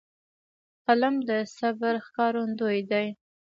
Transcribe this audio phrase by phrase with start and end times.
[0.85, 3.07] قلم د صبر ښکارندوی دی